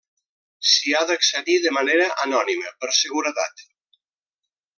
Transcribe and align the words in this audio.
S'hi 0.69 0.95
ha 0.95 1.01
d'accedir 1.11 1.57
de 1.65 1.73
manera 1.77 2.07
anònima 2.25 2.73
per 2.81 2.91
seguretat. 3.01 3.67